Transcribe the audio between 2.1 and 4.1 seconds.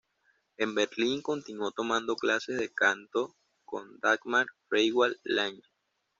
clases de canto con